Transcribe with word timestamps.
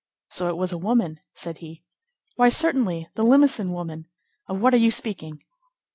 "So 0.31 0.49
it 0.49 0.57
was 0.57 0.71
a 0.71 0.79
woman?" 0.79 1.19
said 1.35 1.59
he. 1.59 1.83
"Why, 2.35 2.49
certainly. 2.49 3.07
The 3.13 3.23
Limosin 3.23 3.69
woman. 3.71 4.07
Of 4.47 4.59
what 4.59 4.73
are 4.73 4.77
you 4.77 4.89
speaking?" 4.89 5.43